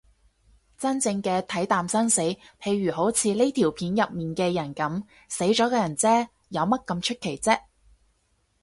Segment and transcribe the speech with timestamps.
[0.79, 2.21] 真正嘅睇淡生死，
[2.59, 7.59] 譬如好似呢條片入面嘅人噉，死咗個人嗟，有乜咁出奇啫